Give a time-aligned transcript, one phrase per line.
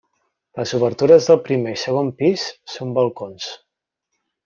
[0.59, 3.55] Les obertures del primer i segon pis són balcons.